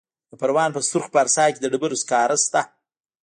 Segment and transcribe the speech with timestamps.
[0.29, 2.61] د پروان په سرخ پارسا کې د ډبرو سکاره شته.